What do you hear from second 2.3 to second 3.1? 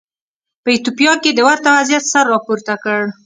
راپورته کړ.